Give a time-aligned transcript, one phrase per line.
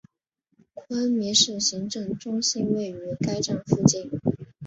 [0.73, 4.09] 昆明市行政中心位于该站附近。